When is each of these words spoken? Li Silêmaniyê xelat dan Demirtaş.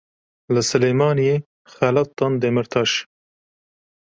Li 0.53 0.61
Silêmaniyê 0.69 1.35
xelat 1.73 2.09
dan 2.17 2.33
Demirtaş. 2.41 2.91